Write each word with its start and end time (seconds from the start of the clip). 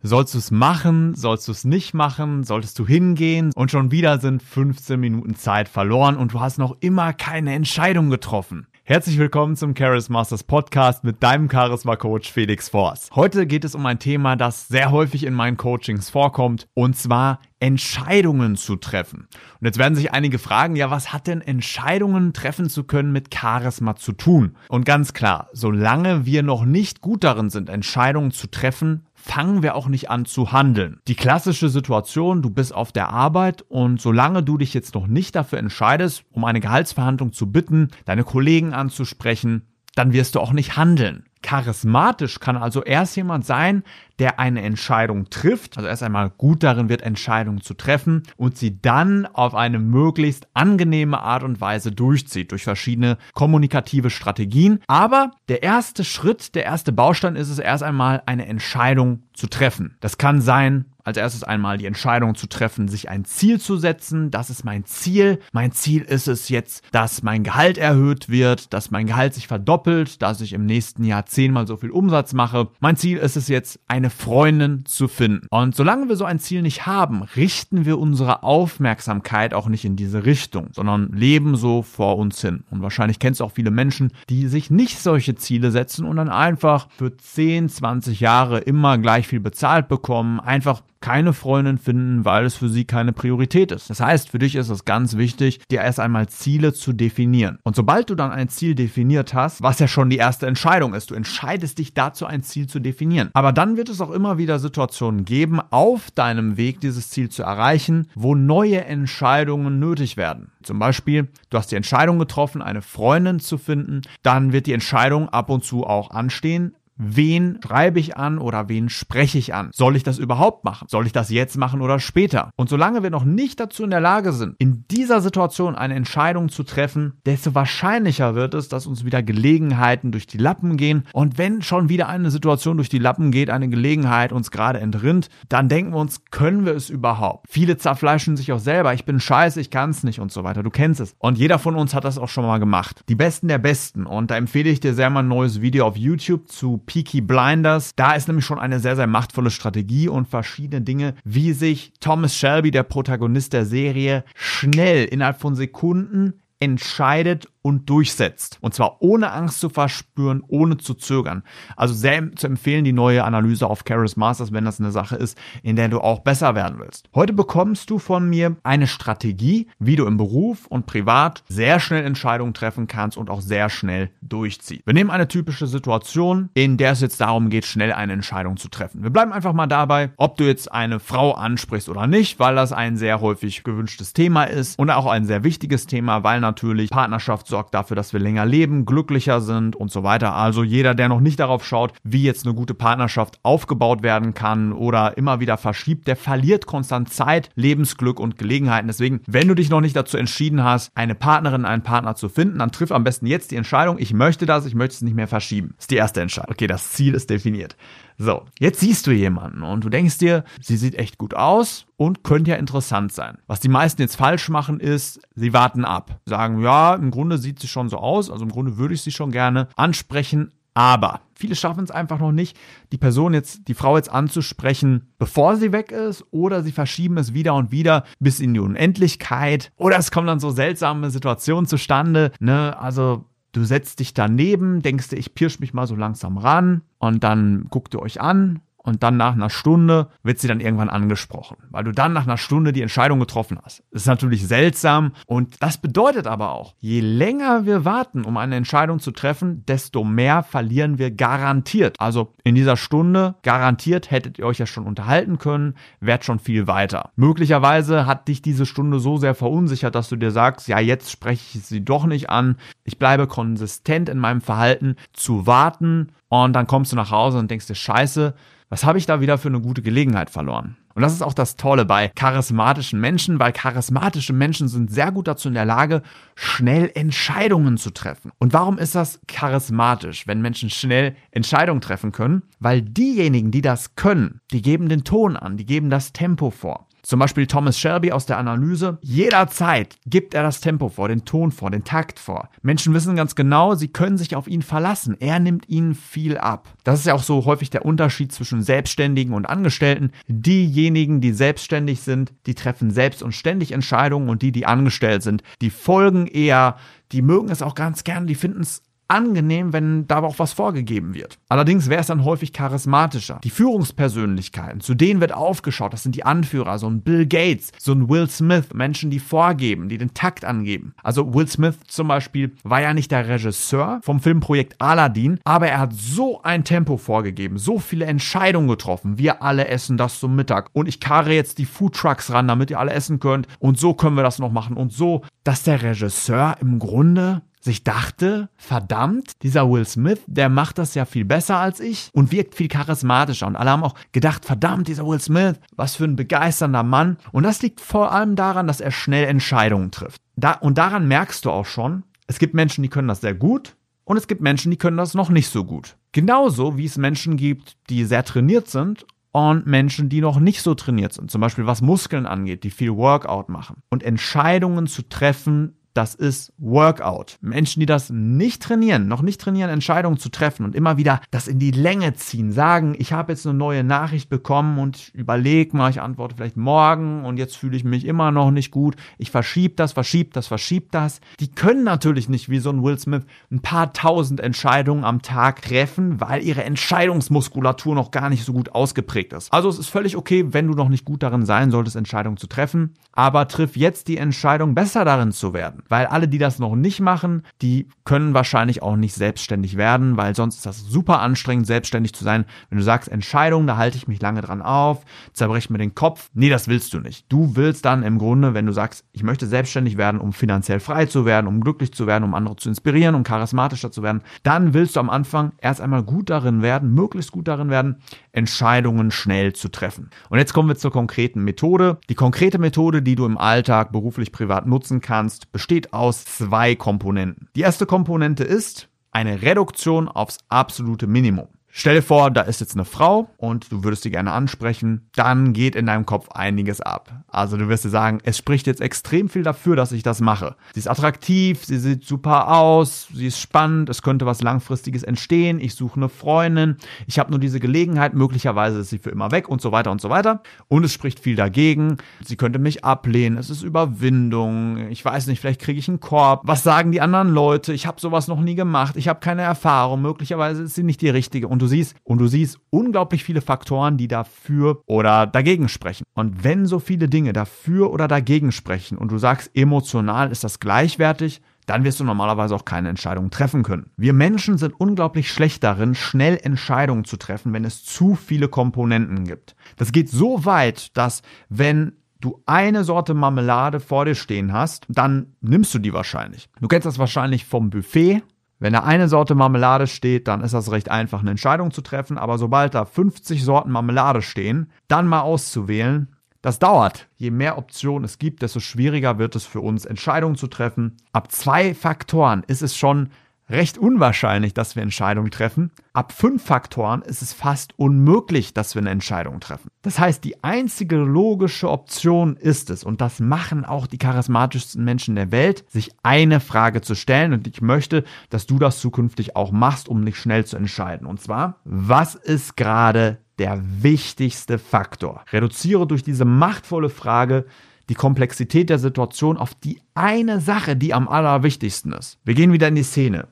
Sollst 0.00 0.34
du 0.34 0.38
es 0.38 0.52
machen? 0.52 1.16
Sollst 1.16 1.48
du 1.48 1.52
es 1.52 1.64
nicht 1.64 1.92
machen? 1.92 2.44
Solltest 2.44 2.78
du 2.78 2.86
hingehen? 2.86 3.50
Und 3.56 3.72
schon 3.72 3.90
wieder 3.90 4.20
sind 4.20 4.44
15 4.44 4.98
Minuten 4.98 5.34
Zeit 5.34 5.68
verloren 5.68 6.16
und 6.16 6.34
du 6.34 6.40
hast 6.40 6.56
noch 6.56 6.76
immer 6.78 7.12
keine 7.12 7.52
Entscheidung 7.52 8.08
getroffen. 8.08 8.68
Herzlich 8.84 9.18
willkommen 9.18 9.56
zum 9.56 9.74
Charis 9.74 10.08
Masters 10.08 10.44
Podcast 10.44 11.02
mit 11.02 11.20
deinem 11.20 11.50
Charisma 11.50 11.96
Coach 11.96 12.30
Felix 12.30 12.68
Force. 12.68 13.10
Heute 13.16 13.44
geht 13.44 13.64
es 13.64 13.74
um 13.74 13.84
ein 13.86 13.98
Thema, 13.98 14.36
das 14.36 14.68
sehr 14.68 14.92
häufig 14.92 15.24
in 15.24 15.34
meinen 15.34 15.56
Coachings 15.56 16.10
vorkommt 16.10 16.68
und 16.74 16.96
zwar 16.96 17.40
Entscheidungen 17.60 18.56
zu 18.56 18.76
treffen. 18.76 19.28
Und 19.60 19.66
jetzt 19.66 19.78
werden 19.78 19.94
sich 19.94 20.12
einige 20.12 20.38
fragen, 20.38 20.76
ja, 20.76 20.90
was 20.90 21.12
hat 21.12 21.26
denn 21.26 21.40
Entscheidungen 21.40 22.32
treffen 22.32 22.70
zu 22.70 22.84
können 22.84 23.12
mit 23.12 23.34
Charisma 23.34 23.96
zu 23.96 24.12
tun? 24.12 24.56
Und 24.68 24.84
ganz 24.84 25.12
klar, 25.12 25.48
solange 25.52 26.24
wir 26.24 26.42
noch 26.42 26.64
nicht 26.64 27.00
gut 27.00 27.24
darin 27.24 27.50
sind, 27.50 27.68
Entscheidungen 27.68 28.30
zu 28.30 28.46
treffen, 28.46 29.06
fangen 29.14 29.62
wir 29.62 29.74
auch 29.74 29.88
nicht 29.88 30.08
an 30.10 30.24
zu 30.24 30.52
handeln. 30.52 31.00
Die 31.08 31.16
klassische 31.16 31.68
Situation, 31.68 32.42
du 32.42 32.50
bist 32.50 32.72
auf 32.72 32.92
der 32.92 33.08
Arbeit 33.08 33.62
und 33.62 34.00
solange 34.00 34.42
du 34.42 34.56
dich 34.56 34.72
jetzt 34.72 34.94
noch 34.94 35.08
nicht 35.08 35.34
dafür 35.34 35.58
entscheidest, 35.58 36.24
um 36.30 36.44
eine 36.44 36.60
Gehaltsverhandlung 36.60 37.32
zu 37.32 37.50
bitten, 37.50 37.88
deine 38.04 38.22
Kollegen 38.24 38.72
anzusprechen, 38.72 39.62
dann 39.96 40.12
wirst 40.12 40.36
du 40.36 40.40
auch 40.40 40.52
nicht 40.52 40.76
handeln. 40.76 41.24
Charismatisch 41.42 42.38
kann 42.40 42.56
also 42.56 42.82
erst 42.82 43.16
jemand 43.16 43.44
sein, 43.44 43.82
der 44.18 44.38
eine 44.38 44.62
Entscheidung 44.62 45.30
trifft, 45.30 45.76
also 45.76 45.88
erst 45.88 46.02
einmal 46.02 46.30
gut 46.30 46.62
darin 46.62 46.88
wird, 46.88 47.02
Entscheidungen 47.02 47.60
zu 47.60 47.74
treffen 47.74 48.22
und 48.36 48.56
sie 48.56 48.80
dann 48.80 49.26
auf 49.26 49.54
eine 49.54 49.78
möglichst 49.78 50.48
angenehme 50.54 51.20
Art 51.20 51.42
und 51.42 51.60
Weise 51.60 51.92
durchzieht, 51.92 52.50
durch 52.52 52.64
verschiedene 52.64 53.18
kommunikative 53.34 54.10
Strategien. 54.10 54.80
Aber 54.86 55.32
der 55.48 55.62
erste 55.62 56.04
Schritt, 56.04 56.54
der 56.54 56.64
erste 56.64 56.92
Baustein 56.92 57.36
ist 57.36 57.50
es 57.50 57.58
erst 57.58 57.82
einmal, 57.82 58.22
eine 58.26 58.46
Entscheidung 58.46 59.22
zu 59.32 59.46
treffen. 59.46 59.96
Das 60.00 60.18
kann 60.18 60.40
sein, 60.40 60.86
als 61.08 61.16
erstes 61.16 61.42
einmal 61.42 61.78
die 61.78 61.86
Entscheidung 61.86 62.34
zu 62.34 62.48
treffen, 62.48 62.86
sich 62.86 63.08
ein 63.08 63.24
Ziel 63.24 63.58
zu 63.58 63.78
setzen. 63.78 64.30
Das 64.30 64.50
ist 64.50 64.62
mein 64.62 64.84
Ziel. 64.84 65.38
Mein 65.52 65.72
Ziel 65.72 66.02
ist 66.02 66.28
es 66.28 66.50
jetzt, 66.50 66.84
dass 66.92 67.22
mein 67.22 67.44
Gehalt 67.44 67.78
erhöht 67.78 68.28
wird, 68.28 68.74
dass 68.74 68.90
mein 68.90 69.06
Gehalt 69.06 69.32
sich 69.32 69.48
verdoppelt, 69.48 70.20
dass 70.20 70.42
ich 70.42 70.52
im 70.52 70.66
nächsten 70.66 71.04
Jahr 71.04 71.24
zehnmal 71.24 71.66
so 71.66 71.78
viel 71.78 71.90
Umsatz 71.90 72.34
mache. 72.34 72.68
Mein 72.80 72.96
Ziel 72.96 73.16
ist 73.16 73.36
es 73.36 73.48
jetzt, 73.48 73.80
eine 73.88 74.07
Freundin 74.10 74.84
zu 74.84 75.08
finden. 75.08 75.46
Und 75.50 75.74
solange 75.74 76.08
wir 76.08 76.16
so 76.16 76.24
ein 76.24 76.38
Ziel 76.38 76.62
nicht 76.62 76.86
haben, 76.86 77.22
richten 77.36 77.84
wir 77.84 77.98
unsere 77.98 78.42
Aufmerksamkeit 78.42 79.54
auch 79.54 79.68
nicht 79.68 79.84
in 79.84 79.96
diese 79.96 80.24
Richtung, 80.24 80.68
sondern 80.72 81.12
leben 81.12 81.56
so 81.56 81.82
vor 81.82 82.18
uns 82.18 82.40
hin. 82.40 82.64
Und 82.70 82.82
wahrscheinlich 82.82 83.18
kennst 83.18 83.40
du 83.40 83.44
auch 83.44 83.52
viele 83.52 83.70
Menschen, 83.70 84.12
die 84.28 84.48
sich 84.48 84.70
nicht 84.70 84.98
solche 84.98 85.34
Ziele 85.34 85.70
setzen 85.70 86.04
und 86.04 86.16
dann 86.16 86.28
einfach 86.28 86.88
für 86.96 87.16
10, 87.16 87.68
20 87.68 88.20
Jahre 88.20 88.58
immer 88.58 88.98
gleich 88.98 89.26
viel 89.28 89.40
bezahlt 89.40 89.88
bekommen, 89.88 90.40
einfach 90.40 90.82
keine 91.00 91.32
Freundin 91.32 91.78
finden, 91.78 92.24
weil 92.24 92.44
es 92.44 92.56
für 92.56 92.68
sie 92.68 92.84
keine 92.84 93.12
Priorität 93.12 93.72
ist. 93.72 93.90
Das 93.90 94.00
heißt, 94.00 94.30
für 94.30 94.38
dich 94.38 94.56
ist 94.56 94.68
es 94.68 94.84
ganz 94.84 95.16
wichtig, 95.16 95.60
dir 95.70 95.80
erst 95.80 96.00
einmal 96.00 96.28
Ziele 96.28 96.72
zu 96.72 96.92
definieren. 96.92 97.58
Und 97.62 97.76
sobald 97.76 98.10
du 98.10 98.14
dann 98.14 98.30
ein 98.30 98.48
Ziel 98.48 98.74
definiert 98.74 99.34
hast, 99.34 99.62
was 99.62 99.78
ja 99.78 99.88
schon 99.88 100.10
die 100.10 100.16
erste 100.16 100.46
Entscheidung 100.46 100.94
ist, 100.94 101.10
du 101.10 101.14
entscheidest 101.14 101.78
dich 101.78 101.94
dazu, 101.94 102.26
ein 102.26 102.42
Ziel 102.42 102.66
zu 102.66 102.80
definieren. 102.80 103.30
Aber 103.32 103.52
dann 103.52 103.76
wird 103.76 103.88
es 103.88 104.00
auch 104.00 104.10
immer 104.10 104.38
wieder 104.38 104.58
Situationen 104.58 105.24
geben, 105.24 105.60
auf 105.70 106.10
deinem 106.10 106.56
Weg, 106.56 106.80
dieses 106.80 107.10
Ziel 107.10 107.28
zu 107.28 107.42
erreichen, 107.42 108.08
wo 108.14 108.34
neue 108.34 108.84
Entscheidungen 108.84 109.78
nötig 109.78 110.16
werden. 110.16 110.50
Zum 110.62 110.78
Beispiel, 110.78 111.28
du 111.50 111.58
hast 111.58 111.70
die 111.70 111.76
Entscheidung 111.76 112.18
getroffen, 112.18 112.62
eine 112.62 112.82
Freundin 112.82 113.40
zu 113.40 113.58
finden, 113.58 114.02
dann 114.22 114.52
wird 114.52 114.66
die 114.66 114.72
Entscheidung 114.72 115.28
ab 115.28 115.50
und 115.50 115.64
zu 115.64 115.84
auch 115.84 116.10
anstehen, 116.10 116.74
wen 116.98 117.58
schreibe 117.64 118.00
ich 118.00 118.16
an 118.16 118.38
oder 118.38 118.68
wen 118.68 118.88
spreche 118.88 119.38
ich 119.38 119.54
an? 119.54 119.70
Soll 119.72 119.96
ich 119.96 120.02
das 120.02 120.18
überhaupt 120.18 120.64
machen? 120.64 120.88
Soll 120.88 121.06
ich 121.06 121.12
das 121.12 121.30
jetzt 121.30 121.56
machen 121.56 121.80
oder 121.80 122.00
später? 122.00 122.50
Und 122.56 122.68
solange 122.68 123.02
wir 123.02 123.10
noch 123.10 123.24
nicht 123.24 123.60
dazu 123.60 123.84
in 123.84 123.90
der 123.90 124.00
Lage 124.00 124.32
sind, 124.32 124.56
in 124.58 124.84
dieser 124.90 125.20
Situation 125.20 125.76
eine 125.76 125.94
Entscheidung 125.94 126.48
zu 126.48 126.64
treffen, 126.64 127.14
desto 127.24 127.54
wahrscheinlicher 127.54 128.34
wird 128.34 128.54
es, 128.54 128.68
dass 128.68 128.86
uns 128.86 129.04
wieder 129.04 129.22
Gelegenheiten 129.22 130.12
durch 130.12 130.26
die 130.26 130.38
Lappen 130.38 130.76
gehen. 130.76 131.04
Und 131.12 131.38
wenn 131.38 131.62
schon 131.62 131.88
wieder 131.88 132.08
eine 132.08 132.30
Situation 132.30 132.76
durch 132.76 132.88
die 132.88 132.98
Lappen 132.98 133.30
geht, 133.30 133.50
eine 133.50 133.68
Gelegenheit 133.68 134.32
uns 134.32 134.50
gerade 134.50 134.80
entrinnt, 134.80 135.28
dann 135.48 135.68
denken 135.68 135.92
wir 135.92 135.98
uns, 135.98 136.24
können 136.30 136.66
wir 136.66 136.74
es 136.74 136.90
überhaupt? 136.90 137.46
Viele 137.48 137.76
zerfleischen 137.76 138.36
sich 138.36 138.52
auch 138.52 138.58
selber. 138.58 138.92
Ich 138.94 139.04
bin 139.04 139.20
scheiße, 139.20 139.60
ich 139.60 139.70
kann 139.70 139.90
es 139.90 140.02
nicht 140.02 140.20
und 140.20 140.32
so 140.32 140.42
weiter. 140.42 140.62
Du 140.62 140.70
kennst 140.70 141.00
es. 141.00 141.14
Und 141.18 141.38
jeder 141.38 141.58
von 141.58 141.76
uns 141.76 141.94
hat 141.94 142.04
das 142.04 142.18
auch 142.18 142.28
schon 142.28 142.44
mal 142.44 142.58
gemacht. 142.58 143.04
Die 143.08 143.14
Besten 143.14 143.48
der 143.48 143.58
Besten. 143.58 144.06
Und 144.06 144.30
da 144.30 144.36
empfehle 144.36 144.70
ich 144.70 144.80
dir 144.80 144.94
sehr 144.94 145.10
mal 145.10 145.20
ein 145.20 145.28
neues 145.28 145.60
Video 145.60 145.86
auf 145.86 145.96
YouTube 145.96 146.48
zu 146.48 146.78
Peaky 146.88 147.20
Blinders. 147.20 147.92
Da 147.94 148.14
ist 148.14 148.26
nämlich 148.26 148.44
schon 148.44 148.58
eine 148.58 148.80
sehr, 148.80 148.96
sehr 148.96 149.06
machtvolle 149.06 149.52
Strategie 149.52 150.08
und 150.08 150.26
verschiedene 150.26 150.80
Dinge, 150.80 151.14
wie 151.22 151.52
sich 151.52 151.92
Thomas 152.00 152.34
Shelby, 152.34 152.72
der 152.72 152.82
Protagonist 152.82 153.52
der 153.52 153.64
Serie, 153.64 154.24
schnell 154.34 155.04
innerhalb 155.04 155.40
von 155.40 155.54
Sekunden 155.54 156.40
entscheidet 156.60 157.46
und 157.68 157.88
durchsetzt. 157.88 158.58
Und 158.62 158.74
zwar 158.74 159.02
ohne 159.02 159.30
Angst 159.30 159.60
zu 159.60 159.68
verspüren, 159.68 160.42
ohne 160.48 160.78
zu 160.78 160.94
zögern. 160.94 161.42
Also 161.76 161.94
sehr 161.94 162.34
zu 162.34 162.46
empfehlen 162.46 162.84
die 162.84 162.94
neue 162.94 163.22
Analyse 163.24 163.66
auf 163.66 163.84
Charis 163.86 164.16
Masters, 164.16 164.52
wenn 164.52 164.64
das 164.64 164.80
eine 164.80 164.90
Sache 164.90 165.16
ist, 165.16 165.38
in 165.62 165.76
der 165.76 165.88
du 165.88 166.00
auch 166.00 166.20
besser 166.20 166.54
werden 166.54 166.78
willst. 166.78 167.08
Heute 167.14 167.34
bekommst 167.34 167.90
du 167.90 167.98
von 167.98 168.28
mir 168.28 168.56
eine 168.62 168.86
Strategie, 168.86 169.68
wie 169.78 169.96
du 169.96 170.06
im 170.06 170.16
Beruf 170.16 170.66
und 170.66 170.86
privat 170.86 171.44
sehr 171.48 171.78
schnell 171.78 172.04
Entscheidungen 172.04 172.54
treffen 172.54 172.86
kannst 172.86 173.18
und 173.18 173.28
auch 173.28 173.42
sehr 173.42 173.68
schnell 173.68 174.10
durchziehst. 174.22 174.86
Wir 174.86 174.94
nehmen 174.94 175.10
eine 175.10 175.28
typische 175.28 175.66
Situation, 175.66 176.48
in 176.54 176.78
der 176.78 176.92
es 176.92 177.02
jetzt 177.02 177.20
darum 177.20 177.50
geht, 177.50 177.66
schnell 177.66 177.92
eine 177.92 178.14
Entscheidung 178.14 178.56
zu 178.56 178.68
treffen. 178.68 179.02
Wir 179.02 179.10
bleiben 179.10 179.32
einfach 179.32 179.52
mal 179.52 179.66
dabei, 179.66 180.10
ob 180.16 180.38
du 180.38 180.44
jetzt 180.44 180.72
eine 180.72 181.00
Frau 181.00 181.32
ansprichst 181.32 181.90
oder 181.90 182.06
nicht, 182.06 182.40
weil 182.40 182.54
das 182.54 182.72
ein 182.72 182.96
sehr 182.96 183.20
häufig 183.20 183.62
gewünschtes 183.62 184.14
Thema 184.14 184.44
ist 184.44 184.78
und 184.78 184.88
auch 184.88 185.06
ein 185.06 185.26
sehr 185.26 185.44
wichtiges 185.44 185.86
Thema, 185.86 186.24
weil 186.24 186.40
natürlich 186.40 186.88
Partnerschaft 186.90 187.46
sorgt 187.58 187.74
dafür, 187.74 187.96
dass 187.96 188.12
wir 188.12 188.20
länger 188.20 188.46
leben, 188.46 188.86
glücklicher 188.86 189.40
sind 189.40 189.74
und 189.74 189.90
so 189.90 190.04
weiter. 190.04 190.32
Also 190.34 190.62
jeder, 190.62 190.94
der 190.94 191.08
noch 191.08 191.18
nicht 191.18 191.40
darauf 191.40 191.66
schaut, 191.66 191.92
wie 192.04 192.22
jetzt 192.22 192.46
eine 192.46 192.54
gute 192.54 192.72
Partnerschaft 192.72 193.40
aufgebaut 193.42 194.04
werden 194.04 194.32
kann 194.32 194.72
oder 194.72 195.18
immer 195.18 195.40
wieder 195.40 195.56
verschiebt, 195.56 196.06
der 196.06 196.14
verliert 196.14 196.66
konstant 196.66 197.12
Zeit, 197.12 197.50
Lebensglück 197.56 198.20
und 198.20 198.38
Gelegenheiten. 198.38 198.86
Deswegen, 198.86 199.22
wenn 199.26 199.48
du 199.48 199.54
dich 199.54 199.70
noch 199.70 199.80
nicht 199.80 199.96
dazu 199.96 200.16
entschieden 200.16 200.62
hast, 200.62 200.92
eine 200.94 201.16
Partnerin, 201.16 201.64
einen 201.64 201.82
Partner 201.82 202.14
zu 202.14 202.28
finden, 202.28 202.60
dann 202.60 202.70
triff 202.70 202.92
am 202.92 203.02
besten 203.02 203.26
jetzt 203.26 203.50
die 203.50 203.56
Entscheidung, 203.56 203.98
ich 203.98 204.14
möchte 204.14 204.46
das, 204.46 204.64
ich 204.64 204.76
möchte 204.76 204.94
es 204.94 205.02
nicht 205.02 205.16
mehr 205.16 205.26
verschieben. 205.26 205.74
Das 205.78 205.84
ist 205.84 205.90
die 205.90 205.96
erste 205.96 206.20
Entscheidung. 206.20 206.52
Okay, 206.52 206.68
das 206.68 206.92
Ziel 206.92 207.14
ist 207.14 207.28
definiert. 207.28 207.76
So, 208.20 208.46
jetzt 208.58 208.80
siehst 208.80 209.06
du 209.06 209.12
jemanden 209.12 209.62
und 209.62 209.84
du 209.84 209.88
denkst 209.88 210.18
dir, 210.18 210.42
sie 210.60 210.76
sieht 210.76 210.96
echt 210.96 211.18
gut 211.18 211.34
aus 211.34 211.86
und 211.96 212.24
könnte 212.24 212.50
ja 212.50 212.56
interessant 212.56 213.12
sein. 213.12 213.38
Was 213.46 213.60
die 213.60 213.68
meisten 213.68 214.02
jetzt 214.02 214.16
falsch 214.16 214.48
machen 214.48 214.80
ist, 214.80 215.20
sie 215.36 215.52
warten 215.52 215.84
ab. 215.84 216.20
Sagen, 216.26 216.60
ja, 216.60 216.96
im 216.96 217.12
Grunde 217.12 217.38
sieht 217.38 217.60
sie 217.60 217.68
schon 217.68 217.88
so 217.88 217.98
aus, 217.98 218.28
also 218.28 218.44
im 218.44 218.50
Grunde 218.50 218.76
würde 218.76 218.94
ich 218.94 219.02
sie 219.02 219.12
schon 219.12 219.30
gerne 219.30 219.68
ansprechen, 219.76 220.52
aber 220.74 221.20
viele 221.34 221.54
schaffen 221.54 221.84
es 221.84 221.92
einfach 221.92 222.18
noch 222.18 222.32
nicht, 222.32 222.56
die 222.90 222.98
Person 222.98 223.34
jetzt, 223.34 223.68
die 223.68 223.74
Frau 223.74 223.96
jetzt 223.96 224.10
anzusprechen, 224.10 225.12
bevor 225.18 225.56
sie 225.56 225.70
weg 225.70 225.92
ist, 225.92 226.24
oder 226.32 226.64
sie 226.64 226.72
verschieben 226.72 227.18
es 227.18 227.34
wieder 227.34 227.54
und 227.54 227.70
wieder 227.70 228.02
bis 228.18 228.40
in 228.40 228.52
die 228.52 228.60
Unendlichkeit, 228.60 229.70
oder 229.76 229.96
es 229.96 230.10
kommen 230.10 230.26
dann 230.26 230.40
so 230.40 230.50
seltsame 230.50 231.10
Situationen 231.10 231.66
zustande, 231.66 232.32
ne, 232.40 232.76
also 232.80 233.26
Du 233.52 233.64
setzt 233.64 234.00
dich 234.00 234.14
daneben, 234.14 234.82
denkst 234.82 235.08
dir, 235.08 235.16
ich 235.16 235.34
pirsch 235.34 235.58
mich 235.60 235.72
mal 235.72 235.86
so 235.86 235.96
langsam 235.96 236.36
ran 236.36 236.82
und 236.98 237.24
dann 237.24 237.66
guckt 237.70 237.94
ihr 237.94 238.00
euch 238.00 238.20
an 238.20 238.60
und 238.78 239.02
dann 239.02 239.16
nach 239.16 239.34
einer 239.34 239.50
Stunde 239.50 240.08
wird 240.22 240.38
sie 240.38 240.48
dann 240.48 240.60
irgendwann 240.60 240.88
angesprochen, 240.88 241.56
weil 241.70 241.84
du 241.84 241.92
dann 241.92 242.12
nach 242.12 242.24
einer 242.24 242.38
Stunde 242.38 242.72
die 242.72 242.82
Entscheidung 242.82 243.20
getroffen 243.20 243.58
hast. 243.62 243.82
Das 243.90 244.02
ist 244.02 244.08
natürlich 244.08 244.46
seltsam 244.46 245.12
und 245.26 245.62
das 245.62 245.78
bedeutet 245.78 246.26
aber 246.26 246.52
auch, 246.52 246.74
je 246.78 247.00
länger 247.00 247.66
wir 247.66 247.84
warten, 247.84 248.24
um 248.24 248.36
eine 248.36 248.56
Entscheidung 248.56 249.00
zu 249.00 249.10
treffen, 249.10 249.64
desto 249.66 250.04
mehr 250.04 250.42
verlieren 250.42 250.98
wir 250.98 251.10
garantiert. 251.10 251.96
Also 251.98 252.34
in 252.44 252.54
dieser 252.54 252.76
Stunde 252.76 253.34
garantiert 253.42 254.10
hättet 254.10 254.38
ihr 254.38 254.46
euch 254.46 254.58
ja 254.58 254.66
schon 254.66 254.86
unterhalten 254.86 255.38
können, 255.38 255.74
wärt 256.00 256.24
schon 256.24 256.38
viel 256.38 256.66
weiter. 256.66 257.10
Möglicherweise 257.16 258.06
hat 258.06 258.28
dich 258.28 258.42
diese 258.42 258.66
Stunde 258.66 259.00
so 259.00 259.16
sehr 259.18 259.34
verunsichert, 259.34 259.94
dass 259.94 260.08
du 260.08 260.16
dir 260.16 260.30
sagst, 260.30 260.68
ja, 260.68 260.78
jetzt 260.78 261.10
spreche 261.10 261.58
ich 261.58 261.64
sie 261.64 261.84
doch 261.84 262.06
nicht 262.06 262.30
an. 262.30 262.56
Ich 262.84 262.98
bleibe 262.98 263.26
konsistent 263.26 264.08
in 264.08 264.18
meinem 264.18 264.40
Verhalten 264.40 264.96
zu 265.12 265.46
warten 265.46 266.12
und 266.28 266.52
dann 266.54 266.66
kommst 266.66 266.92
du 266.92 266.96
nach 266.96 267.10
Hause 267.10 267.38
und 267.38 267.50
denkst 267.50 267.66
dir, 267.66 267.74
scheiße, 267.74 268.34
was 268.68 268.84
habe 268.84 268.98
ich 268.98 269.06
da 269.06 269.20
wieder 269.20 269.38
für 269.38 269.48
eine 269.48 269.60
gute 269.60 269.82
Gelegenheit 269.82 270.30
verloren? 270.30 270.76
Und 270.94 271.02
das 271.02 271.12
ist 271.12 271.22
auch 271.22 271.32
das 271.32 271.54
Tolle 271.54 271.84
bei 271.84 272.08
charismatischen 272.08 273.00
Menschen, 273.00 273.38
weil 273.38 273.52
charismatische 273.52 274.32
Menschen 274.32 274.66
sind 274.66 274.90
sehr 274.90 275.12
gut 275.12 275.28
dazu 275.28 275.46
in 275.46 275.54
der 275.54 275.64
Lage, 275.64 276.02
schnell 276.34 276.90
Entscheidungen 276.92 277.76
zu 277.76 277.90
treffen. 277.90 278.32
Und 278.38 278.52
warum 278.52 278.78
ist 278.78 278.96
das 278.96 279.20
charismatisch, 279.28 280.26
wenn 280.26 280.42
Menschen 280.42 280.70
schnell 280.70 281.14
Entscheidungen 281.30 281.80
treffen 281.80 282.10
können? 282.10 282.42
Weil 282.58 282.82
diejenigen, 282.82 283.52
die 283.52 283.62
das 283.62 283.94
können, 283.94 284.40
die 284.50 284.60
geben 284.60 284.88
den 284.88 285.04
Ton 285.04 285.36
an, 285.36 285.56
die 285.56 285.66
geben 285.66 285.88
das 285.88 286.12
Tempo 286.12 286.50
vor. 286.50 286.87
Zum 287.08 287.20
Beispiel 287.20 287.46
Thomas 287.46 287.78
Shelby 287.78 288.12
aus 288.12 288.26
der 288.26 288.36
Analyse. 288.36 288.98
Jederzeit 289.00 289.96
gibt 290.04 290.34
er 290.34 290.42
das 290.42 290.60
Tempo 290.60 290.90
vor, 290.90 291.08
den 291.08 291.24
Ton 291.24 291.52
vor, 291.52 291.70
den 291.70 291.82
Takt 291.82 292.18
vor. 292.18 292.50
Menschen 292.60 292.92
wissen 292.92 293.16
ganz 293.16 293.34
genau, 293.34 293.74
sie 293.74 293.88
können 293.88 294.18
sich 294.18 294.36
auf 294.36 294.46
ihn 294.46 294.60
verlassen. 294.60 295.16
Er 295.18 295.40
nimmt 295.40 295.70
ihnen 295.70 295.94
viel 295.94 296.36
ab. 296.36 296.68
Das 296.84 297.00
ist 297.00 297.06
ja 297.06 297.14
auch 297.14 297.22
so 297.22 297.46
häufig 297.46 297.70
der 297.70 297.86
Unterschied 297.86 298.30
zwischen 298.32 298.62
Selbstständigen 298.62 299.32
und 299.32 299.46
Angestellten. 299.46 300.12
Diejenigen, 300.26 301.22
die 301.22 301.32
selbstständig 301.32 302.02
sind, 302.02 302.34
die 302.44 302.54
treffen 302.54 302.90
selbst 302.90 303.22
und 303.22 303.32
ständig 303.32 303.72
Entscheidungen 303.72 304.28
und 304.28 304.42
die, 304.42 304.52
die 304.52 304.66
angestellt 304.66 305.22
sind, 305.22 305.42
die 305.62 305.70
folgen 305.70 306.26
eher, 306.26 306.76
die 307.12 307.22
mögen 307.22 307.48
es 307.48 307.62
auch 307.62 307.74
ganz 307.74 308.04
gern, 308.04 308.26
die 308.26 308.34
finden 308.34 308.60
es 308.60 308.82
angenehm, 309.08 309.72
wenn 309.72 310.06
da 310.06 310.22
auch 310.22 310.38
was 310.38 310.52
vorgegeben 310.52 311.14
wird. 311.14 311.38
Allerdings 311.48 311.88
wäre 311.88 312.00
es 312.00 312.08
dann 312.08 312.24
häufig 312.24 312.52
charismatischer. 312.52 313.40
Die 313.42 313.50
Führungspersönlichkeiten, 313.50 314.80
zu 314.80 314.94
denen 314.94 315.20
wird 315.20 315.32
aufgeschaut, 315.32 315.92
das 315.92 316.02
sind 316.02 316.14
die 316.14 316.24
Anführer, 316.24 316.78
so 316.78 316.88
ein 316.88 317.00
Bill 317.00 317.26
Gates, 317.26 317.72
so 317.78 317.92
ein 317.92 318.08
Will 318.08 318.28
Smith, 318.28 318.74
Menschen, 318.74 319.10
die 319.10 319.18
vorgeben, 319.18 319.88
die 319.88 319.98
den 319.98 320.14
Takt 320.14 320.44
angeben. 320.44 320.94
Also 321.02 321.34
Will 321.34 321.48
Smith 321.48 321.78
zum 321.86 322.08
Beispiel 322.08 322.54
war 322.62 322.82
ja 322.82 322.92
nicht 322.94 323.10
der 323.10 323.26
Regisseur 323.28 324.00
vom 324.02 324.20
Filmprojekt 324.20 324.80
Aladdin, 324.80 325.40
aber 325.44 325.68
er 325.68 325.80
hat 325.80 325.94
so 325.94 326.42
ein 326.42 326.64
Tempo 326.64 326.96
vorgegeben, 326.98 327.58
so 327.58 327.78
viele 327.78 328.04
Entscheidungen 328.04 328.68
getroffen. 328.68 329.18
Wir 329.18 329.42
alle 329.42 329.68
essen 329.68 329.96
das 329.96 330.20
zum 330.20 330.36
Mittag 330.36 330.68
und 330.74 330.86
ich 330.86 331.00
karre 331.00 331.32
jetzt 331.32 331.58
die 331.58 331.64
Food 331.64 331.94
Trucks 331.94 332.30
ran, 332.30 332.48
damit 332.48 332.70
ihr 332.70 332.78
alle 332.78 332.92
essen 332.92 333.20
könnt 333.20 333.48
und 333.58 333.78
so 333.78 333.94
können 333.94 334.16
wir 334.16 334.22
das 334.22 334.38
noch 334.38 334.52
machen 334.52 334.76
und 334.76 334.92
so, 334.92 335.22
dass 335.44 335.62
der 335.62 335.82
Regisseur 335.82 336.56
im 336.60 336.78
Grunde 336.78 337.42
sich 337.68 337.84
dachte, 337.84 338.48
verdammt, 338.56 339.42
dieser 339.42 339.70
Will 339.70 339.84
Smith, 339.84 340.20
der 340.26 340.48
macht 340.48 340.78
das 340.78 340.94
ja 340.94 341.04
viel 341.04 341.24
besser 341.24 341.58
als 341.58 341.80
ich 341.80 342.10
und 342.14 342.32
wirkt 342.32 342.54
viel 342.54 342.68
charismatischer. 342.68 343.46
Und 343.46 343.56
alle 343.56 343.70
haben 343.70 343.84
auch 343.84 343.94
gedacht, 344.12 344.44
verdammt, 344.44 344.88
dieser 344.88 345.06
Will 345.06 345.20
Smith, 345.20 345.60
was 345.76 345.96
für 345.96 346.04
ein 346.04 346.16
begeisternder 346.16 346.82
Mann. 346.82 347.18
Und 347.30 347.42
das 347.42 347.62
liegt 347.62 347.80
vor 347.80 348.12
allem 348.12 348.36
daran, 348.36 348.66
dass 348.66 348.80
er 348.80 348.90
schnell 348.90 349.26
Entscheidungen 349.26 349.90
trifft. 349.90 350.20
Da, 350.36 350.52
und 350.52 350.78
daran 350.78 351.06
merkst 351.08 351.44
du 351.44 351.50
auch 351.50 351.66
schon, 351.66 352.04
es 352.26 352.38
gibt 352.38 352.54
Menschen, 352.54 352.82
die 352.82 352.88
können 352.88 353.08
das 353.08 353.20
sehr 353.20 353.34
gut 353.34 353.76
und 354.04 354.16
es 354.16 354.26
gibt 354.26 354.40
Menschen, 354.40 354.70
die 354.70 354.78
können 354.78 354.96
das 354.96 355.14
noch 355.14 355.28
nicht 355.28 355.50
so 355.50 355.64
gut. 355.64 355.96
Genauso 356.12 356.78
wie 356.78 356.86
es 356.86 356.96
Menschen 356.96 357.36
gibt, 357.36 357.76
die 357.90 358.04
sehr 358.04 358.24
trainiert 358.24 358.68
sind 358.68 359.04
und 359.32 359.66
Menschen, 359.66 360.08
die 360.08 360.20
noch 360.20 360.40
nicht 360.40 360.62
so 360.62 360.74
trainiert 360.74 361.12
sind. 361.12 361.30
Zum 361.30 361.40
Beispiel 361.40 361.66
was 361.66 361.82
Muskeln 361.82 362.26
angeht, 362.26 362.64
die 362.64 362.70
viel 362.70 362.96
Workout 362.96 363.48
machen. 363.48 363.82
Und 363.90 364.02
Entscheidungen 364.02 364.86
zu 364.86 365.08
treffen, 365.08 365.77
das 365.98 366.14
ist 366.14 366.52
Workout. 366.58 367.38
Menschen, 367.40 367.80
die 367.80 367.86
das 367.86 368.08
nicht 368.08 368.62
trainieren, 368.62 369.08
noch 369.08 369.20
nicht 369.20 369.40
trainieren, 369.40 369.68
Entscheidungen 369.68 370.16
zu 370.16 370.28
treffen 370.28 370.64
und 370.64 370.76
immer 370.76 370.96
wieder 370.96 371.20
das 371.32 371.48
in 371.48 371.58
die 371.58 371.72
Länge 371.72 372.14
ziehen, 372.14 372.52
sagen, 372.52 372.94
ich 372.96 373.12
habe 373.12 373.32
jetzt 373.32 373.44
eine 373.44 373.58
neue 373.58 373.82
Nachricht 373.82 374.30
bekommen 374.30 374.78
und 374.78 375.10
überlege 375.12 375.76
mal, 375.76 375.90
ich 375.90 376.00
antworte 376.00 376.36
vielleicht 376.36 376.56
morgen 376.56 377.24
und 377.24 377.36
jetzt 377.36 377.56
fühle 377.56 377.76
ich 377.76 377.82
mich 377.82 378.04
immer 378.04 378.30
noch 378.30 378.52
nicht 378.52 378.70
gut. 378.70 378.94
Ich 379.18 379.32
verschiebe 379.32 379.74
das, 379.74 379.92
verschiebe 379.92 380.30
das, 380.32 380.46
verschiebe 380.46 380.86
das. 380.92 381.20
Die 381.40 381.50
können 381.50 381.82
natürlich 381.82 382.28
nicht 382.28 382.48
wie 382.48 382.60
so 382.60 382.70
ein 382.70 382.84
Will 382.84 382.96
Smith 382.96 383.24
ein 383.50 383.60
paar 383.60 383.92
tausend 383.92 384.38
Entscheidungen 384.38 385.02
am 385.02 385.20
Tag 385.20 385.62
treffen, 385.62 386.20
weil 386.20 386.44
ihre 386.44 386.62
Entscheidungsmuskulatur 386.62 387.96
noch 387.96 388.12
gar 388.12 388.30
nicht 388.30 388.44
so 388.44 388.52
gut 388.52 388.70
ausgeprägt 388.70 389.32
ist. 389.32 389.52
Also 389.52 389.68
es 389.68 389.80
ist 389.80 389.88
völlig 389.88 390.16
okay, 390.16 390.46
wenn 390.50 390.68
du 390.68 390.74
noch 390.74 390.90
nicht 390.90 391.04
gut 391.04 391.24
darin 391.24 391.44
sein 391.44 391.72
solltest, 391.72 391.96
Entscheidungen 391.96 392.36
zu 392.36 392.46
treffen, 392.46 392.94
aber 393.10 393.48
triff 393.48 393.76
jetzt 393.76 394.06
die 394.06 394.18
Entscheidung, 394.18 394.76
besser 394.76 395.04
darin 395.04 395.32
zu 395.32 395.52
werden. 395.52 395.82
Weil 395.88 396.06
alle, 396.06 396.28
die 396.28 396.38
das 396.38 396.58
noch 396.58 396.76
nicht 396.76 397.00
machen, 397.00 397.42
die 397.62 397.88
können 398.04 398.34
wahrscheinlich 398.34 398.82
auch 398.82 398.96
nicht 398.96 399.14
selbstständig 399.14 399.76
werden, 399.76 400.16
weil 400.16 400.34
sonst 400.34 400.56
ist 400.56 400.66
das 400.66 400.80
super 400.80 401.20
anstrengend, 401.20 401.66
selbstständig 401.66 402.14
zu 402.14 402.24
sein. 402.24 402.44
Wenn 402.68 402.78
du 402.78 402.84
sagst, 402.84 403.10
Entscheidung, 403.10 403.66
da 403.66 403.76
halte 403.76 403.96
ich 403.96 404.08
mich 404.08 404.20
lange 404.20 404.40
dran 404.40 404.62
auf, 404.62 405.04
zerbrech 405.32 405.70
mir 405.70 405.78
den 405.78 405.94
Kopf. 405.94 406.30
Nee, 406.34 406.50
das 406.50 406.68
willst 406.68 406.94
du 406.94 407.00
nicht. 407.00 407.26
Du 407.30 407.56
willst 407.56 407.84
dann 407.84 408.02
im 408.02 408.18
Grunde, 408.18 408.54
wenn 408.54 408.66
du 408.66 408.72
sagst, 408.72 409.04
ich 409.12 409.22
möchte 409.22 409.46
selbstständig 409.46 409.96
werden, 409.96 410.20
um 410.20 410.32
finanziell 410.32 410.80
frei 410.80 411.06
zu 411.06 411.24
werden, 411.24 411.46
um 411.46 411.60
glücklich 411.60 411.92
zu 411.92 412.06
werden, 412.06 412.24
um 412.24 412.34
andere 412.34 412.56
zu 412.56 412.68
inspirieren, 412.68 413.14
um 413.14 413.24
charismatischer 413.24 413.90
zu 413.90 414.02
werden, 414.02 414.22
dann 414.42 414.74
willst 414.74 414.96
du 414.96 415.00
am 415.00 415.10
Anfang 415.10 415.52
erst 415.58 415.80
einmal 415.80 416.02
gut 416.02 416.30
darin 416.30 416.62
werden, 416.62 416.94
möglichst 416.94 417.32
gut 417.32 417.48
darin 417.48 417.70
werden, 417.70 417.96
Entscheidungen 418.32 419.10
schnell 419.10 419.52
zu 419.52 419.68
treffen. 419.68 420.10
Und 420.30 420.38
jetzt 420.38 420.52
kommen 420.54 420.68
wir 420.68 420.76
zur 420.76 420.92
konkreten 420.92 421.42
Methode. 421.42 421.98
Die 422.08 422.14
konkrete 422.14 422.58
Methode, 422.58 423.02
die 423.02 423.16
du 423.16 423.26
im 423.26 423.38
Alltag 423.38 423.92
beruflich, 423.92 424.32
privat 424.32 424.66
nutzen 424.66 425.00
kannst, 425.00 425.50
aus 425.92 426.24
zwei 426.24 426.74
Komponenten. 426.74 427.48
Die 427.54 427.60
erste 427.60 427.86
Komponente 427.86 428.44
ist 428.44 428.88
eine 429.10 429.42
Reduktion 429.42 430.08
aufs 430.08 430.38
absolute 430.48 431.06
Minimum. 431.06 431.48
Stell 431.70 431.96
dir 431.96 432.02
vor, 432.02 432.30
da 432.30 432.40
ist 432.42 432.60
jetzt 432.60 432.74
eine 432.74 432.86
Frau 432.86 433.28
und 433.36 433.70
du 433.70 433.84
würdest 433.84 434.02
sie 434.02 434.10
gerne 434.10 434.32
ansprechen, 434.32 435.10
dann 435.14 435.52
geht 435.52 435.76
in 435.76 435.86
deinem 435.86 436.06
Kopf 436.06 436.30
einiges 436.30 436.80
ab. 436.80 437.24
Also 437.28 437.56
du 437.56 437.68
wirst 437.68 437.84
dir 437.84 437.90
sagen, 437.90 438.20
es 438.24 438.38
spricht 438.38 438.66
jetzt 438.66 438.80
extrem 438.80 439.28
viel 439.28 439.42
dafür, 439.42 439.76
dass 439.76 439.92
ich 439.92 440.02
das 440.02 440.20
mache. 440.20 440.56
Sie 440.72 440.80
ist 440.80 440.88
attraktiv, 440.88 441.64
sie 441.64 441.78
sieht 441.78 442.04
super 442.04 442.48
aus, 442.48 443.08
sie 443.12 443.26
ist 443.26 443.38
spannend, 443.38 443.90
es 443.90 444.02
könnte 444.02 444.24
was 444.24 444.40
langfristiges 444.40 445.02
entstehen, 445.02 445.60
ich 445.60 445.74
suche 445.74 445.96
eine 445.96 446.08
Freundin, 446.08 446.78
ich 447.06 447.18
habe 447.18 447.30
nur 447.30 447.38
diese 447.38 447.60
Gelegenheit, 447.60 448.14
möglicherweise 448.14 448.80
ist 448.80 448.90
sie 448.90 448.98
für 448.98 449.10
immer 449.10 449.30
weg 449.30 449.48
und 449.48 449.60
so 449.60 449.70
weiter 449.70 449.90
und 449.90 450.00
so 450.00 450.08
weiter. 450.08 450.42
Und 450.68 450.84
es 450.84 450.92
spricht 450.92 451.20
viel 451.20 451.36
dagegen, 451.36 451.98
sie 452.24 452.36
könnte 452.36 452.58
mich 452.58 452.84
ablehnen, 452.84 453.38
es 453.38 453.50
ist 453.50 453.62
Überwindung, 453.62 454.88
ich 454.88 455.04
weiß 455.04 455.26
nicht, 455.26 455.38
vielleicht 455.40 455.60
kriege 455.60 455.78
ich 455.78 455.88
einen 455.88 456.00
Korb, 456.00 456.40
was 456.44 456.62
sagen 456.62 456.92
die 456.92 457.02
anderen 457.02 457.28
Leute, 457.28 457.74
ich 457.74 457.86
habe 457.86 458.00
sowas 458.00 458.26
noch 458.26 458.40
nie 458.40 458.54
gemacht, 458.54 458.96
ich 458.96 459.06
habe 459.06 459.20
keine 459.20 459.42
Erfahrung, 459.42 460.00
möglicherweise 460.00 460.62
ist 460.62 460.74
sie 460.74 460.82
nicht 460.82 461.02
die 461.02 461.10
richtige 461.10 461.46
und 461.46 461.57
du 461.58 461.66
siehst, 461.66 461.96
und 462.04 462.18
du 462.18 462.26
siehst 462.26 462.58
unglaublich 462.70 463.24
viele 463.24 463.40
Faktoren, 463.40 463.96
die 463.96 464.08
dafür 464.08 464.82
oder 464.86 465.26
dagegen 465.26 465.68
sprechen. 465.68 466.04
Und 466.14 466.44
wenn 466.44 466.66
so 466.66 466.78
viele 466.78 467.08
Dinge 467.08 467.32
dafür 467.32 467.92
oder 467.92 468.08
dagegen 468.08 468.52
sprechen 468.52 468.98
und 468.98 469.10
du 469.10 469.18
sagst, 469.18 469.50
emotional 469.54 470.30
ist 470.30 470.44
das 470.44 470.60
gleichwertig, 470.60 471.40
dann 471.68 471.84
wirst 471.84 472.00
du 472.00 472.04
normalerweise 472.04 472.54
auch 472.54 472.64
keine 472.64 472.88
Entscheidung 472.88 473.30
treffen 473.30 473.62
können. 473.62 473.90
Wir 473.96 474.14
Menschen 474.14 474.56
sind 474.56 474.72
unglaublich 474.78 475.30
schlecht 475.30 475.62
darin, 475.62 475.94
schnell 475.94 476.38
Entscheidungen 476.42 477.04
zu 477.04 477.18
treffen, 477.18 477.52
wenn 477.52 477.66
es 477.66 477.84
zu 477.84 478.14
viele 478.14 478.48
Komponenten 478.48 479.24
gibt. 479.24 479.54
Das 479.76 479.92
geht 479.92 480.08
so 480.08 480.46
weit, 480.46 480.96
dass 480.96 481.20
wenn 481.50 481.92
du 482.20 482.42
eine 482.46 482.84
Sorte 482.84 483.12
Marmelade 483.12 483.80
vor 483.80 484.06
dir 484.06 484.14
stehen 484.14 484.52
hast, 484.52 484.86
dann 484.88 485.34
nimmst 485.40 485.74
du 485.74 485.78
die 485.78 485.92
wahrscheinlich. 485.92 486.48
Du 486.60 486.68
kennst 486.68 486.86
das 486.86 486.98
wahrscheinlich 486.98 487.44
vom 487.44 487.70
Buffet. 487.70 488.22
Wenn 488.58 488.72
da 488.72 488.80
eine 488.80 489.08
Sorte 489.08 489.34
Marmelade 489.34 489.86
steht, 489.86 490.26
dann 490.26 490.40
ist 490.40 490.54
das 490.54 490.72
recht 490.72 490.90
einfach, 490.90 491.20
eine 491.20 491.30
Entscheidung 491.30 491.70
zu 491.70 491.80
treffen. 491.80 492.18
Aber 492.18 492.38
sobald 492.38 492.74
da 492.74 492.84
50 492.84 493.44
Sorten 493.44 493.70
Marmelade 493.70 494.22
stehen, 494.22 494.70
dann 494.88 495.06
mal 495.06 495.20
auszuwählen, 495.20 496.14
das 496.42 496.58
dauert. 496.58 497.08
Je 497.16 497.30
mehr 497.30 497.58
Optionen 497.58 498.04
es 498.04 498.18
gibt, 498.18 498.42
desto 498.42 498.60
schwieriger 498.60 499.18
wird 499.18 499.36
es 499.36 499.44
für 499.44 499.60
uns, 499.60 499.84
Entscheidungen 499.84 500.36
zu 500.36 500.46
treffen. 500.46 500.96
Ab 501.12 501.30
zwei 501.32 501.74
Faktoren 501.74 502.44
ist 502.46 502.62
es 502.62 502.76
schon 502.76 503.10
recht 503.50 503.78
unwahrscheinlich, 503.78 504.54
dass 504.54 504.76
wir 504.76 504.82
Entscheidungen 504.82 505.30
treffen. 505.30 505.70
Ab 505.92 506.12
fünf 506.12 506.44
Faktoren 506.44 507.02
ist 507.02 507.22
es 507.22 507.32
fast 507.32 507.78
unmöglich, 507.78 508.54
dass 508.54 508.74
wir 508.74 508.82
eine 508.82 508.90
Entscheidung 508.90 509.40
treffen. 509.40 509.70
Das 509.82 509.98
heißt, 509.98 510.22
die 510.24 510.42
einzige 510.44 510.96
logische 510.96 511.70
Option 511.70 512.36
ist 512.36 512.70
es, 512.70 512.84
und 512.84 513.00
das 513.00 513.20
machen 513.20 513.64
auch 513.64 513.86
die 513.86 513.98
charismatischsten 513.98 514.84
Menschen 514.84 515.14
der 515.14 515.32
Welt, 515.32 515.64
sich 515.68 515.90
eine 516.02 516.40
Frage 516.40 516.80
zu 516.80 516.94
stellen. 516.94 517.32
Und 517.32 517.46
ich 517.46 517.60
möchte, 517.60 518.04
dass 518.30 518.46
du 518.46 518.58
das 518.58 518.80
zukünftig 518.80 519.36
auch 519.36 519.52
machst, 519.52 519.88
um 519.88 520.02
nicht 520.02 520.18
schnell 520.18 520.44
zu 520.44 520.56
entscheiden. 520.56 521.06
Und 521.06 521.20
zwar, 521.20 521.60
was 521.64 522.14
ist 522.14 522.56
gerade 522.56 523.18
der 523.38 523.60
wichtigste 523.82 524.58
Faktor? 524.58 525.24
Reduziere 525.32 525.86
durch 525.86 526.02
diese 526.02 526.24
machtvolle 526.24 526.90
Frage 526.90 527.46
die 527.88 527.94
Komplexität 527.94 528.68
der 528.68 528.78
Situation 528.78 529.38
auf 529.38 529.54
die 529.54 529.80
eine 529.94 530.40
Sache, 530.40 530.76
die 530.76 530.92
am 530.92 531.08
allerwichtigsten 531.08 531.92
ist. 531.92 532.18
Wir 532.24 532.34
gehen 532.34 532.52
wieder 532.52 532.68
in 532.68 532.74
die 532.74 532.82
Szene. 532.82 533.28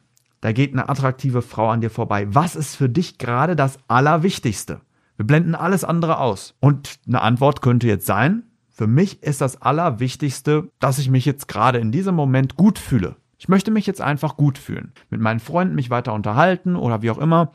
Da 0.47 0.53
geht 0.53 0.73
eine 0.73 0.89
attraktive 0.89 1.43
Frau 1.43 1.71
an 1.71 1.81
dir 1.81 1.91
vorbei. 1.91 2.33
Was 2.33 2.55
ist 2.55 2.77
für 2.77 2.89
dich 2.89 3.19
gerade 3.19 3.57
das 3.57 3.81
Allerwichtigste? 3.89 4.81
Wir 5.17 5.27
blenden 5.27 5.57
alles 5.57 5.83
andere 5.83 6.21
aus. 6.21 6.55
Und 6.61 7.01
eine 7.05 7.21
Antwort 7.21 7.63
könnte 7.63 7.89
jetzt 7.89 8.07
sein, 8.07 8.45
für 8.71 8.87
mich 8.87 9.25
ist 9.25 9.41
das 9.41 9.61
Allerwichtigste, 9.61 10.71
dass 10.79 11.01
ich 11.01 11.11
mich 11.11 11.25
jetzt 11.25 11.49
gerade 11.49 11.79
in 11.79 11.91
diesem 11.91 12.15
Moment 12.15 12.55
gut 12.55 12.79
fühle. 12.79 13.17
Ich 13.39 13.49
möchte 13.49 13.73
mich 13.73 13.87
jetzt 13.87 14.01
einfach 14.01 14.37
gut 14.37 14.57
fühlen. 14.57 14.93
Mit 15.11 15.21
meinen 15.21 15.41
Freunden 15.41 15.75
mich 15.75 15.91
weiter 15.91 16.15
unterhalten 16.15 16.77
oder 16.77 17.03
wie 17.03 17.11
auch 17.11 17.19
immer. 17.19 17.51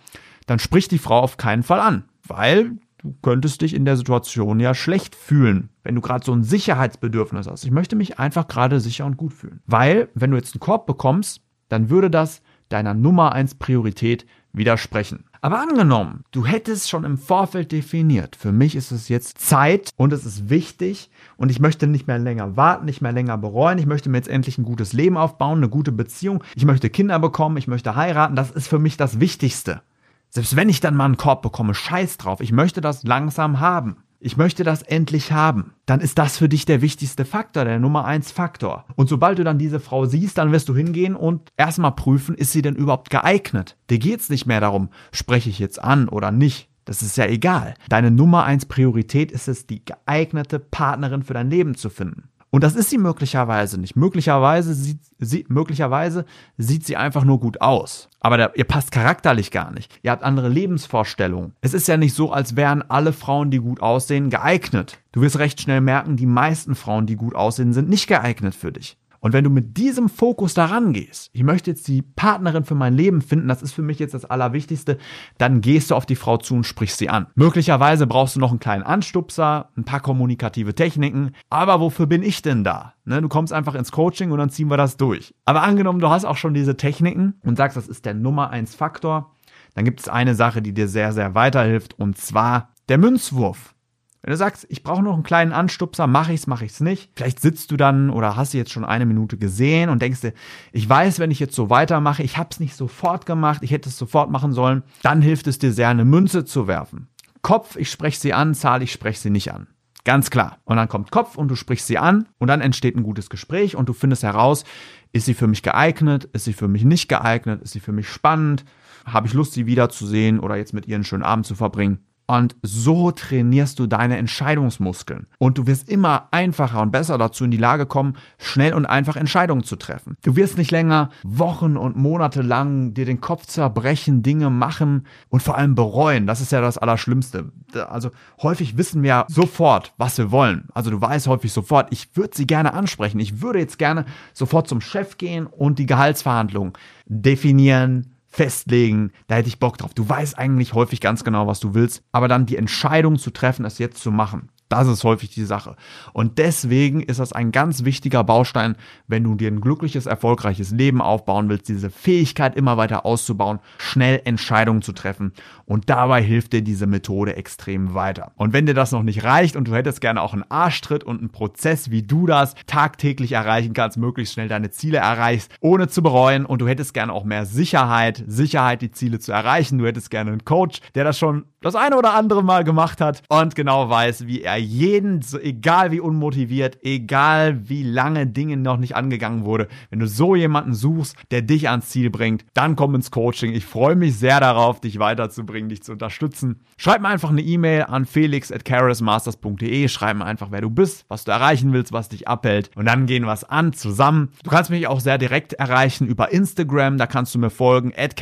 Dann 0.45 0.59
spricht 0.59 0.91
die 0.91 0.97
Frau 0.97 1.21
auf 1.21 1.37
keinen 1.37 1.63
Fall 1.63 1.79
an, 1.79 2.03
weil 2.27 2.73
du 2.97 3.15
könntest 3.21 3.61
dich 3.61 3.73
in 3.73 3.85
der 3.85 3.95
Situation 3.95 4.59
ja 4.59 4.73
schlecht 4.73 5.15
fühlen, 5.15 5.69
wenn 5.83 5.95
du 5.95 6.01
gerade 6.01 6.25
so 6.25 6.33
ein 6.33 6.43
Sicherheitsbedürfnis 6.43 7.47
hast. 7.47 7.63
Ich 7.63 7.71
möchte 7.71 7.95
mich 7.95 8.19
einfach 8.19 8.49
gerade 8.49 8.81
sicher 8.81 9.05
und 9.05 9.15
gut 9.15 9.31
fühlen. 9.31 9.61
Weil, 9.65 10.09
wenn 10.13 10.31
du 10.31 10.35
jetzt 10.35 10.55
einen 10.55 10.59
Korb 10.59 10.85
bekommst, 10.87 11.39
dann 11.69 11.89
würde 11.89 12.09
das 12.09 12.41
deiner 12.71 12.93
Nummer 12.93 13.33
eins 13.33 13.55
Priorität 13.55 14.25
widersprechen. 14.53 15.25
Aber 15.41 15.59
angenommen, 15.59 16.23
du 16.31 16.45
hättest 16.45 16.89
schon 16.89 17.03
im 17.03 17.17
Vorfeld 17.17 17.71
definiert, 17.71 18.35
für 18.35 18.51
mich 18.51 18.75
ist 18.75 18.91
es 18.91 19.09
jetzt 19.09 19.39
Zeit 19.39 19.89
und 19.95 20.13
es 20.13 20.25
ist 20.25 20.49
wichtig 20.49 21.09
und 21.35 21.49
ich 21.49 21.59
möchte 21.59 21.87
nicht 21.87 22.05
mehr 22.05 22.19
länger 22.19 22.57
warten, 22.57 22.85
nicht 22.85 23.01
mehr 23.01 23.11
länger 23.11 23.37
bereuen, 23.37 23.79
ich 23.79 23.87
möchte 23.87 24.09
mir 24.09 24.17
jetzt 24.17 24.29
endlich 24.29 24.57
ein 24.57 24.65
gutes 24.65 24.93
Leben 24.93 25.17
aufbauen, 25.17 25.57
eine 25.57 25.69
gute 25.69 25.91
Beziehung, 25.91 26.43
ich 26.55 26.65
möchte 26.65 26.91
Kinder 26.91 27.17
bekommen, 27.17 27.57
ich 27.57 27.67
möchte 27.67 27.95
heiraten, 27.95 28.35
das 28.35 28.51
ist 28.51 28.67
für 28.67 28.79
mich 28.79 28.97
das 28.97 29.19
Wichtigste. 29.19 29.81
Selbst 30.29 30.55
wenn 30.55 30.69
ich 30.69 30.79
dann 30.79 30.95
mal 30.95 31.05
einen 31.05 31.17
Korb 31.17 31.41
bekomme, 31.41 31.73
scheiß 31.73 32.17
drauf, 32.17 32.39
ich 32.39 32.51
möchte 32.51 32.79
das 32.79 33.03
langsam 33.03 33.59
haben 33.59 33.97
ich 34.23 34.37
möchte 34.37 34.63
das 34.63 34.83
endlich 34.83 35.31
haben, 35.31 35.73
dann 35.87 35.99
ist 35.99 36.19
das 36.19 36.37
für 36.37 36.47
dich 36.47 36.65
der 36.65 36.81
wichtigste 36.81 37.25
Faktor, 37.25 37.65
der 37.65 37.79
Nummer 37.79 38.05
eins 38.05 38.31
Faktor. 38.31 38.85
Und 38.95 39.09
sobald 39.09 39.39
du 39.39 39.43
dann 39.43 39.57
diese 39.57 39.79
Frau 39.79 40.05
siehst, 40.05 40.37
dann 40.37 40.51
wirst 40.51 40.69
du 40.69 40.75
hingehen 40.75 41.15
und 41.15 41.49
erstmal 41.57 41.93
prüfen, 41.93 42.35
ist 42.35 42.51
sie 42.51 42.61
denn 42.61 42.75
überhaupt 42.75 43.09
geeignet? 43.09 43.77
Dir 43.89 43.97
geht's 43.97 44.29
nicht 44.29 44.45
mehr 44.45 44.61
darum, 44.61 44.89
spreche 45.11 45.49
ich 45.49 45.57
jetzt 45.57 45.83
an 45.83 46.07
oder 46.07 46.31
nicht. 46.31 46.69
Das 46.85 47.01
ist 47.01 47.17
ja 47.17 47.25
egal. 47.25 47.73
Deine 47.89 48.11
Nummer 48.11 48.43
eins 48.43 48.65
Priorität 48.65 49.31
ist 49.31 49.47
es, 49.47 49.65
die 49.65 49.83
geeignete 49.83 50.59
Partnerin 50.59 51.23
für 51.23 51.33
dein 51.33 51.49
Leben 51.49 51.75
zu 51.75 51.89
finden. 51.89 52.29
Und 52.51 52.65
das 52.65 52.75
ist 52.75 52.89
sie 52.89 52.97
möglicherweise 52.97 53.79
nicht. 53.79 53.95
Möglicherweise 53.95 54.73
sieht 54.73 54.99
sie, 55.19 55.45
möglicherweise 55.47 56.25
sieht 56.57 56.85
sie 56.85 56.97
einfach 56.97 57.23
nur 57.23 57.39
gut 57.39 57.61
aus. 57.61 58.09
Aber 58.19 58.35
der, 58.35 58.55
ihr 58.57 58.65
passt 58.65 58.91
charakterlich 58.91 59.51
gar 59.51 59.71
nicht. 59.71 59.99
Ihr 60.03 60.11
habt 60.11 60.23
andere 60.23 60.49
Lebensvorstellungen. 60.49 61.53
Es 61.61 61.73
ist 61.73 61.87
ja 61.87 61.95
nicht 61.95 62.13
so, 62.13 62.33
als 62.33 62.57
wären 62.57 62.83
alle 62.89 63.13
Frauen, 63.13 63.51
die 63.51 63.59
gut 63.59 63.81
aussehen, 63.81 64.29
geeignet. 64.29 64.99
Du 65.13 65.21
wirst 65.21 65.39
recht 65.39 65.61
schnell 65.61 65.79
merken, 65.79 66.17
die 66.17 66.25
meisten 66.25 66.75
Frauen, 66.75 67.05
die 67.05 67.15
gut 67.15 67.35
aussehen, 67.35 67.71
sind 67.71 67.89
nicht 67.89 68.07
geeignet 68.07 68.53
für 68.53 68.73
dich. 68.73 68.97
Und 69.21 69.33
wenn 69.33 69.43
du 69.43 69.51
mit 69.51 69.77
diesem 69.77 70.09
Fokus 70.09 70.55
daran 70.55 70.93
gehst, 70.93 71.29
ich 71.31 71.43
möchte 71.43 71.69
jetzt 71.69 71.87
die 71.87 72.01
Partnerin 72.01 72.65
für 72.65 72.73
mein 72.73 72.95
Leben 72.95 73.21
finden, 73.21 73.47
das 73.47 73.61
ist 73.61 73.71
für 73.71 73.83
mich 73.83 73.99
jetzt 73.99 74.15
das 74.15 74.25
Allerwichtigste, 74.25 74.97
dann 75.37 75.61
gehst 75.61 75.91
du 75.91 75.95
auf 75.95 76.07
die 76.07 76.15
Frau 76.15 76.37
zu 76.37 76.55
und 76.55 76.63
sprichst 76.63 76.97
sie 76.97 77.07
an. 77.07 77.27
Möglicherweise 77.35 78.07
brauchst 78.07 78.35
du 78.35 78.39
noch 78.39 78.49
einen 78.49 78.59
kleinen 78.59 78.81
Anstupser, 78.81 79.69
ein 79.77 79.85
paar 79.85 79.99
kommunikative 79.99 80.73
Techniken, 80.73 81.31
aber 81.51 81.79
wofür 81.79 82.07
bin 82.07 82.23
ich 82.23 82.41
denn 82.41 82.63
da? 82.63 82.93
Ne, 83.05 83.21
du 83.21 83.29
kommst 83.29 83.53
einfach 83.53 83.75
ins 83.75 83.91
Coaching 83.91 84.31
und 84.31 84.39
dann 84.39 84.49
ziehen 84.49 84.69
wir 84.69 84.77
das 84.77 84.97
durch. 84.97 85.35
Aber 85.45 85.61
angenommen, 85.61 85.99
du 85.99 86.09
hast 86.09 86.25
auch 86.25 86.37
schon 86.37 86.55
diese 86.55 86.75
Techniken 86.75 87.35
und 87.43 87.57
sagst, 87.57 87.77
das 87.77 87.87
ist 87.87 88.05
der 88.05 88.15
Nummer 88.15 88.49
eins 88.49 88.73
Faktor, 88.73 89.35
dann 89.75 89.85
gibt 89.85 89.99
es 89.99 90.09
eine 90.09 90.33
Sache, 90.33 90.63
die 90.63 90.73
dir 90.73 90.87
sehr, 90.87 91.13
sehr 91.13 91.35
weiterhilft 91.35 91.97
und 91.99 92.17
zwar 92.17 92.69
der 92.89 92.97
Münzwurf. 92.97 93.75
Wenn 94.23 94.31
du 94.31 94.37
sagst, 94.37 94.67
ich 94.69 94.83
brauche 94.83 95.01
noch 95.01 95.15
einen 95.15 95.23
kleinen 95.23 95.51
Anstupser, 95.51 96.05
mache 96.05 96.33
ich's, 96.33 96.45
mache 96.45 96.65
ich's 96.65 96.79
nicht. 96.79 97.09
Vielleicht 97.15 97.39
sitzt 97.39 97.71
du 97.71 97.77
dann 97.77 98.11
oder 98.11 98.35
hast 98.35 98.53
du 98.53 98.57
jetzt 98.59 98.71
schon 98.71 98.85
eine 98.85 99.07
Minute 99.07 99.37
gesehen 99.37 99.89
und 99.89 100.01
denkst 100.01 100.21
dir, 100.21 100.33
ich 100.71 100.87
weiß, 100.87 101.17
wenn 101.17 101.31
ich 101.31 101.39
jetzt 101.39 101.55
so 101.55 101.71
weitermache, 101.71 102.21
ich 102.21 102.37
habe 102.37 102.49
es 102.51 102.59
nicht 102.59 102.75
sofort 102.75 103.25
gemacht, 103.25 103.63
ich 103.63 103.71
hätte 103.71 103.89
es 103.89 103.97
sofort 103.97 104.29
machen 104.29 104.53
sollen, 104.53 104.83
dann 105.01 105.23
hilft 105.23 105.47
es 105.47 105.57
dir 105.57 105.71
sehr, 105.71 105.89
eine 105.89 106.05
Münze 106.05 106.45
zu 106.45 106.67
werfen. 106.67 107.07
Kopf, 107.41 107.75
ich 107.77 107.89
spreche 107.89 108.19
sie 108.19 108.33
an, 108.33 108.53
Zahl, 108.53 108.83
ich 108.83 108.91
spreche 108.91 109.19
sie 109.19 109.31
nicht 109.31 109.51
an. 109.51 109.67
Ganz 110.03 110.29
klar. 110.29 110.57
Und 110.65 110.77
dann 110.77 110.87
kommt 110.87 111.11
Kopf 111.11 111.35
und 111.35 111.47
du 111.47 111.55
sprichst 111.55 111.87
sie 111.87 111.97
an 111.97 112.27
und 112.37 112.47
dann 112.47 112.61
entsteht 112.61 112.95
ein 112.95 113.03
gutes 113.03 113.29
Gespräch 113.29 113.75
und 113.75 113.89
du 113.89 113.93
findest 113.93 114.21
heraus, 114.21 114.65
ist 115.13 115.25
sie 115.25 115.33
für 115.33 115.47
mich 115.47 115.63
geeignet, 115.63 116.25
ist 116.25 116.45
sie 116.45 116.53
für 116.53 116.67
mich 116.67 116.83
nicht 116.83 117.07
geeignet, 117.07 117.61
ist 117.61 117.71
sie 117.71 117.79
für 117.79 117.91
mich 117.91 118.07
spannend, 118.07 118.65
habe 119.05 119.27
ich 119.27 119.33
Lust, 119.33 119.53
sie 119.53 119.65
wiederzusehen 119.65 120.39
oder 120.39 120.57
jetzt 120.57 120.73
mit 120.73 120.87
ihr 120.87 120.95
einen 120.95 121.03
schönen 121.03 121.23
Abend 121.23 121.45
zu 121.47 121.55
verbringen. 121.55 122.05
Und 122.27 122.55
so 122.61 123.11
trainierst 123.11 123.77
du 123.79 123.87
deine 123.87 124.17
Entscheidungsmuskeln. 124.17 125.27
Und 125.37 125.57
du 125.57 125.67
wirst 125.67 125.89
immer 125.89 126.29
einfacher 126.31 126.81
und 126.81 126.91
besser 126.91 127.17
dazu 127.17 127.43
in 127.43 127.51
die 127.51 127.57
Lage 127.57 127.85
kommen, 127.85 128.15
schnell 128.37 128.73
und 128.73 128.85
einfach 128.85 129.17
Entscheidungen 129.17 129.63
zu 129.63 129.75
treffen. 129.75 130.15
Du 130.23 130.35
wirst 130.35 130.57
nicht 130.57 130.71
länger 130.71 131.09
Wochen 131.23 131.75
und 131.75 131.97
Monate 131.97 132.41
lang 132.41 132.93
dir 132.93 133.05
den 133.05 133.19
Kopf 133.19 133.47
zerbrechen, 133.47 134.23
Dinge 134.23 134.49
machen 134.49 135.05
und 135.29 135.43
vor 135.43 135.57
allem 135.57 135.75
bereuen. 135.75 136.25
Das 136.25 136.39
ist 136.39 136.53
ja 136.53 136.61
das 136.61 136.77
Allerschlimmste. 136.77 137.51
Also 137.89 138.11
häufig 138.41 138.77
wissen 138.77 139.03
wir 139.03 139.25
sofort, 139.27 139.93
was 139.97 140.17
wir 140.17 140.31
wollen. 140.31 140.69
Also 140.73 140.89
du 140.89 141.01
weißt 141.01 141.27
häufig 141.27 141.51
sofort, 141.51 141.91
ich 141.91 142.15
würde 142.15 142.35
sie 142.37 142.47
gerne 142.47 142.73
ansprechen. 142.73 143.19
Ich 143.19 143.41
würde 143.41 143.59
jetzt 143.59 143.77
gerne 143.77 144.05
sofort 144.33 144.67
zum 144.67 144.79
Chef 144.79 145.17
gehen 145.17 145.47
und 145.47 145.79
die 145.79 145.85
Gehaltsverhandlungen 145.85 146.73
definieren, 147.07 148.15
festlegen, 148.31 149.11
da 149.27 149.35
hätte 149.35 149.49
ich 149.49 149.59
Bock 149.59 149.77
drauf. 149.77 149.93
Du 149.93 150.07
weißt 150.07 150.37
eigentlich 150.37 150.73
häufig 150.73 151.01
ganz 151.01 151.23
genau, 151.23 151.47
was 151.47 151.59
du 151.59 151.73
willst, 151.73 152.01
aber 152.11 152.27
dann 152.27 152.45
die 152.45 152.57
Entscheidung 152.57 153.17
zu 153.19 153.29
treffen, 153.31 153.65
es 153.65 153.77
jetzt 153.77 154.01
zu 154.01 154.11
machen. 154.11 154.49
Das 154.71 154.87
ist 154.87 155.03
häufig 155.03 155.31
die 155.31 155.43
Sache. 155.43 155.75
Und 156.13 156.37
deswegen 156.37 157.01
ist 157.01 157.19
das 157.19 157.33
ein 157.33 157.51
ganz 157.51 157.83
wichtiger 157.83 158.23
Baustein, 158.23 158.77
wenn 159.05 159.25
du 159.25 159.35
dir 159.35 159.51
ein 159.51 159.59
glückliches, 159.59 160.05
erfolgreiches 160.05 160.71
Leben 160.71 161.01
aufbauen 161.01 161.49
willst, 161.49 161.67
diese 161.67 161.89
Fähigkeit 161.89 162.55
immer 162.55 162.77
weiter 162.77 163.05
auszubauen, 163.05 163.59
schnell 163.77 164.21
Entscheidungen 164.23 164.81
zu 164.81 164.93
treffen. 164.93 165.33
Und 165.65 165.89
dabei 165.89 166.23
hilft 166.23 166.53
dir 166.53 166.61
diese 166.61 166.87
Methode 166.87 167.35
extrem 167.35 167.95
weiter. 167.95 168.31
Und 168.35 168.53
wenn 168.53 168.65
dir 168.65 168.73
das 168.73 168.93
noch 168.93 169.03
nicht 169.03 169.25
reicht 169.25 169.57
und 169.57 169.67
du 169.67 169.75
hättest 169.75 169.99
gerne 169.99 170.21
auch 170.21 170.31
einen 170.31 170.49
Arschtritt 170.49 171.03
und 171.03 171.19
einen 171.19 171.31
Prozess, 171.31 171.91
wie 171.91 172.03
du 172.03 172.25
das 172.25 172.55
tagtäglich 172.65 173.33
erreichen 173.33 173.73
kannst, 173.73 173.97
möglichst 173.97 174.35
schnell 174.35 174.47
deine 174.47 174.69
Ziele 174.69 174.99
erreichst, 174.99 175.51
ohne 175.59 175.89
zu 175.89 176.01
bereuen 176.01 176.45
und 176.45 176.61
du 176.61 176.67
hättest 176.69 176.93
gerne 176.93 177.11
auch 177.11 177.25
mehr 177.25 177.45
Sicherheit, 177.45 178.23
Sicherheit, 178.25 178.81
die 178.81 178.91
Ziele 178.91 179.19
zu 179.19 179.33
erreichen. 179.33 179.79
Du 179.79 179.85
hättest 179.85 180.09
gerne 180.09 180.31
einen 180.31 180.45
Coach, 180.45 180.79
der 180.95 181.03
das 181.03 181.19
schon 181.19 181.43
das 181.61 181.75
eine 181.75 181.95
oder 181.95 182.15
andere 182.15 182.43
Mal 182.43 182.63
gemacht 182.63 183.01
hat 183.01 183.21
und 183.29 183.53
genau 183.55 183.87
weiß, 183.89 184.25
wie 184.25 184.41
er 184.41 184.57
jeden, 184.57 185.23
egal 185.41 185.91
wie 185.91 185.99
unmotiviert, 185.99 186.79
egal 186.83 187.69
wie 187.69 187.83
lange 187.83 188.25
Dinge 188.25 188.57
noch 188.57 188.77
nicht 188.77 188.95
angegangen 188.95 189.45
wurde, 189.45 189.67
wenn 189.91 189.99
du 189.99 190.07
so 190.07 190.35
jemanden 190.35 190.73
suchst, 190.73 191.15
der 191.29 191.43
dich 191.43 191.69
ans 191.69 191.89
Ziel 191.89 192.09
bringt, 192.09 192.45
dann 192.55 192.75
komm 192.75 192.95
ins 192.95 193.11
Coaching. 193.11 193.53
Ich 193.53 193.65
freue 193.65 193.95
mich 193.95 194.17
sehr 194.17 194.39
darauf, 194.39 194.81
dich 194.81 194.97
weiterzubringen, 194.97 195.69
dich 195.69 195.83
zu 195.83 195.91
unterstützen. 195.91 196.61
Schreib 196.77 197.01
mir 197.01 197.09
einfach 197.09 197.29
eine 197.29 197.41
E-Mail 197.41 197.83
an 197.83 198.05
felix 198.05 198.51
at 198.51 198.67
Schreib 198.67 200.17
mir 200.17 200.25
einfach, 200.25 200.51
wer 200.51 200.61
du 200.61 200.69
bist, 200.71 201.05
was 201.09 201.25
du 201.25 201.31
erreichen 201.31 201.73
willst, 201.73 201.93
was 201.93 202.09
dich 202.09 202.27
abhält 202.27 202.71
und 202.75 202.85
dann 202.85 203.05
gehen 203.05 203.25
wir 203.25 203.33
es 203.33 203.43
an 203.43 203.73
zusammen. 203.73 204.29
Du 204.43 204.49
kannst 204.49 204.71
mich 204.71 204.87
auch 204.87 204.99
sehr 204.99 205.19
direkt 205.19 205.53
erreichen 205.53 206.07
über 206.07 206.31
Instagram, 206.31 206.97
da 206.97 207.05
kannst 207.05 207.35
du 207.35 207.39
mir 207.39 207.51
folgen, 207.51 207.93
at 207.95 208.15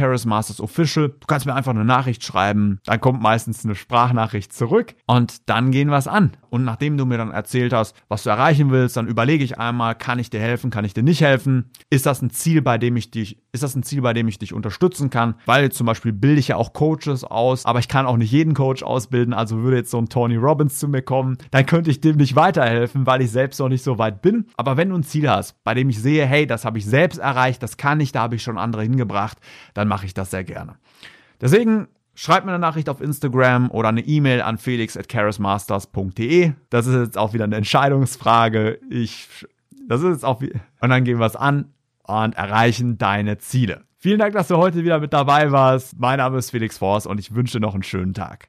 Official. 0.59 1.09
Du 1.19 1.27
kannst 1.27 1.45
mir 1.45 1.55
einfach 1.55 1.71
eine 1.71 1.85
Nachricht 1.85 2.23
schreiben, 2.23 2.79
dann 2.85 2.99
kommt 2.99 3.21
meistens 3.29 3.63
eine 3.63 3.75
Sprachnachricht 3.75 4.51
zurück 4.51 4.95
und 5.05 5.47
dann 5.47 5.69
gehen 5.69 5.89
wir 5.89 5.97
es 5.97 6.07
an. 6.07 6.31
Und 6.49 6.65
nachdem 6.65 6.97
du 6.97 7.05
mir 7.05 7.19
dann 7.19 7.29
erzählt 7.29 7.73
hast, 7.73 7.95
was 8.07 8.23
du 8.23 8.31
erreichen 8.31 8.71
willst, 8.71 8.97
dann 8.97 9.05
überlege 9.05 9.43
ich 9.43 9.59
einmal, 9.59 9.93
kann 9.93 10.17
ich 10.17 10.31
dir 10.31 10.39
helfen, 10.39 10.71
kann 10.71 10.83
ich 10.83 10.95
dir 10.95 11.03
nicht 11.03 11.21
helfen? 11.21 11.69
Ist 11.91 12.07
das 12.07 12.23
ein 12.23 12.31
Ziel, 12.31 12.63
bei 12.63 12.79
dem 12.79 12.97
ich 12.97 13.11
dich, 13.11 13.37
ist 13.51 13.61
das 13.61 13.75
ein 13.75 13.83
Ziel, 13.83 14.01
bei 14.01 14.13
dem 14.13 14.27
ich 14.27 14.39
dich 14.39 14.51
unterstützen 14.51 15.11
kann? 15.11 15.35
Weil 15.45 15.71
zum 15.71 15.85
Beispiel 15.85 16.11
bilde 16.11 16.39
ich 16.39 16.47
ja 16.47 16.55
auch 16.55 16.73
Coaches 16.73 17.23
aus, 17.23 17.67
aber 17.67 17.77
ich 17.77 17.87
kann 17.87 18.07
auch 18.07 18.17
nicht 18.17 18.31
jeden 18.31 18.55
Coach 18.55 18.81
ausbilden. 18.81 19.35
Also 19.35 19.59
würde 19.59 19.77
jetzt 19.77 19.91
so 19.91 19.99
ein 19.99 20.09
Tony 20.09 20.35
Robbins 20.35 20.79
zu 20.79 20.87
mir 20.87 21.03
kommen, 21.03 21.37
dann 21.51 21.67
könnte 21.67 21.91
ich 21.91 22.01
dem 22.01 22.17
nicht 22.17 22.35
weiterhelfen, 22.35 23.05
weil 23.05 23.21
ich 23.21 23.29
selbst 23.29 23.59
noch 23.59 23.69
nicht 23.69 23.83
so 23.83 23.99
weit 23.99 24.23
bin. 24.23 24.47
Aber 24.57 24.75
wenn 24.75 24.89
du 24.89 24.95
ein 24.95 25.03
Ziel 25.03 25.29
hast, 25.29 25.63
bei 25.63 25.75
dem 25.75 25.87
ich 25.91 26.01
sehe, 26.01 26.25
hey, 26.25 26.47
das 26.47 26.65
habe 26.65 26.79
ich 26.79 26.85
selbst 26.87 27.19
erreicht, 27.19 27.61
das 27.61 27.77
kann 27.77 27.99
ich, 27.99 28.11
da 28.11 28.21
habe 28.21 28.37
ich 28.37 28.41
schon 28.41 28.57
andere 28.57 28.81
hingebracht, 28.81 29.37
dann 29.75 29.87
mache 29.87 30.07
ich 30.07 30.15
das 30.15 30.31
sehr 30.31 30.43
gerne. 30.43 30.77
Deswegen 31.41 31.87
Schreib 32.21 32.43
mir 32.43 32.51
eine 32.51 32.59
Nachricht 32.59 32.89
auf 32.89 32.99
Instagram 32.99 33.71
oder 33.71 33.87
eine 33.87 34.01
E-Mail 34.01 34.41
an 34.41 34.57
felix 34.57 34.97
at 34.97 35.07
charismasters.de. 35.07 36.51
Das 36.69 36.85
ist 36.85 36.93
jetzt 36.93 37.17
auch 37.17 37.31
wieder 37.31 37.45
eine 37.45 37.55
Entscheidungsfrage. 37.55 38.77
Ich, 38.89 39.29
das 39.87 40.01
ist 40.01 40.09
jetzt 40.09 40.25
auch, 40.25 40.41
und 40.41 40.89
dann 40.89 41.05
gehen 41.05 41.17
wir 41.19 41.25
es 41.27 41.37
an 41.37 41.71
und 42.03 42.35
erreichen 42.35 42.97
deine 42.97 43.37
Ziele. 43.37 43.85
Vielen 43.95 44.19
Dank, 44.19 44.33
dass 44.33 44.49
du 44.49 44.57
heute 44.57 44.83
wieder 44.83 44.99
mit 44.99 45.13
dabei 45.13 45.53
warst. 45.53 45.97
Mein 45.97 46.17
Name 46.17 46.37
ist 46.39 46.51
Felix 46.51 46.77
Forst 46.77 47.07
und 47.07 47.21
ich 47.21 47.35
wünsche 47.35 47.59
dir 47.59 47.61
noch 47.61 47.73
einen 47.73 47.83
schönen 47.83 48.13
Tag. 48.13 48.47